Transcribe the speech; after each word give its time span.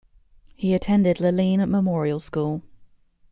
He 0.55 0.73
attended 0.73 1.17
Lelean 1.19 1.69
Memorial 1.69 2.19
School. 2.19 2.63